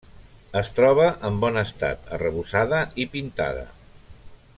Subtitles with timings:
[0.61, 3.67] Es troba en bon estat, arrebossada i pintada.